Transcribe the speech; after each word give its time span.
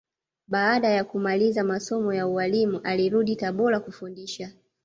Baada 0.47 0.89
ya 0.89 1.03
kumaliza 1.03 1.63
masomo 1.63 2.13
ya 2.13 2.27
ualimu 2.27 2.79
alirudi 2.83 3.35
Tabora 3.35 3.79
kufundisha 3.79 4.51